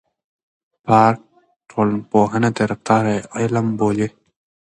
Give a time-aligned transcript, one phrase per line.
[0.85, 1.19] پارک
[1.69, 3.03] ټولنپوهنه د رفتار
[3.41, 4.07] علم بولي.